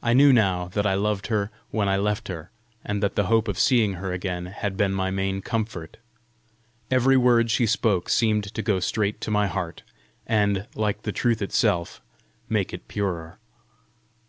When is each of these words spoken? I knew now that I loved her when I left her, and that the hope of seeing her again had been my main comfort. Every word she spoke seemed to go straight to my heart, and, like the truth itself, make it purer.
I 0.00 0.12
knew 0.12 0.32
now 0.32 0.68
that 0.74 0.86
I 0.86 0.94
loved 0.94 1.26
her 1.26 1.50
when 1.72 1.88
I 1.88 1.96
left 1.96 2.28
her, 2.28 2.52
and 2.84 3.02
that 3.02 3.16
the 3.16 3.24
hope 3.26 3.48
of 3.48 3.58
seeing 3.58 3.94
her 3.94 4.12
again 4.12 4.46
had 4.46 4.76
been 4.76 4.92
my 4.92 5.10
main 5.10 5.42
comfort. 5.42 5.96
Every 6.88 7.16
word 7.16 7.50
she 7.50 7.66
spoke 7.66 8.08
seemed 8.10 8.44
to 8.44 8.62
go 8.62 8.78
straight 8.78 9.20
to 9.22 9.30
my 9.32 9.48
heart, 9.48 9.82
and, 10.24 10.68
like 10.76 11.02
the 11.02 11.10
truth 11.10 11.42
itself, 11.42 12.00
make 12.48 12.72
it 12.72 12.86
purer. 12.86 13.40